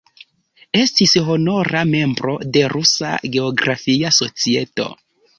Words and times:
Estis 0.83 1.11
honora 1.33 1.83
membro 1.89 2.33
de 2.57 2.63
Rusa 2.73 3.11
Geografia 3.35 4.13
Societo. 4.21 4.87